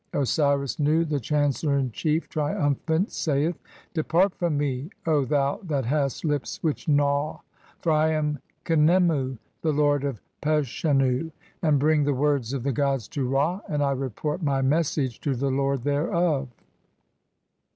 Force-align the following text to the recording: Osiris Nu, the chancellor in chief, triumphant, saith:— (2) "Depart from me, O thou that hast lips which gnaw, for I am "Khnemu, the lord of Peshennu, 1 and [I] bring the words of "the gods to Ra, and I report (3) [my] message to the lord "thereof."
Osiris 0.13 0.79
Nu, 0.79 1.05
the 1.05 1.19
chancellor 1.19 1.77
in 1.77 1.91
chief, 1.91 2.27
triumphant, 2.27 3.11
saith:— 3.11 3.53
(2) 3.93 4.01
"Depart 4.01 4.33
from 4.33 4.57
me, 4.57 4.89
O 5.05 5.25
thou 5.25 5.59
that 5.61 5.85
hast 5.85 6.25
lips 6.25 6.57
which 6.63 6.87
gnaw, 6.87 7.39
for 7.83 7.91
I 7.91 8.09
am 8.09 8.39
"Khnemu, 8.65 9.37
the 9.61 9.71
lord 9.71 10.03
of 10.03 10.19
Peshennu, 10.41 11.25
1 11.25 11.31
and 11.61 11.75
[I] 11.75 11.79
bring 11.79 12.03
the 12.03 12.15
words 12.15 12.51
of 12.51 12.63
"the 12.63 12.71
gods 12.73 13.07
to 13.09 13.29
Ra, 13.29 13.61
and 13.69 13.83
I 13.83 13.91
report 13.91 14.39
(3) 14.39 14.45
[my] 14.47 14.61
message 14.63 15.19
to 15.21 15.35
the 15.35 15.51
lord 15.51 15.83
"thereof." 15.83 16.47